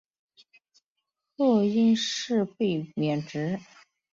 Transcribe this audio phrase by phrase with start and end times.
[1.37, 3.59] 后因事被免职。